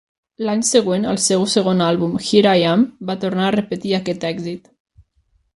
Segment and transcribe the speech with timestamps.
[0.45, 4.71] L'any següent, el seu segon àlbum "Here I Am" va tornar a repetir aquest èxit.